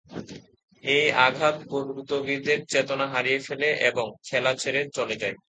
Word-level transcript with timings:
এই 0.83 1.05
আঘাত 1.19 1.57
পর্তুগীজদের 1.69 2.59
চেতনা 2.69 3.05
হারিয়ে 3.07 3.39
ফেলে 3.39 3.69
এবং 3.89 4.07
খেলা 4.27 4.51
ছেড়ে 4.55 4.81
চলে 4.95 5.15
যায়। 5.15 5.35